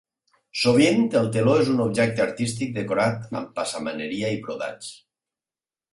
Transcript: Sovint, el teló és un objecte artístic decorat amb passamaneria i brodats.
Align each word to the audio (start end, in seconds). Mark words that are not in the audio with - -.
Sovint, 0.61 1.03
el 1.19 1.27
teló 1.35 1.53
és 1.65 1.69
un 1.73 1.83
objecte 1.85 2.25
artístic 2.25 2.73
decorat 2.79 3.31
amb 3.41 3.55
passamaneria 3.61 4.35
i 4.39 4.45
brodats. 4.47 4.91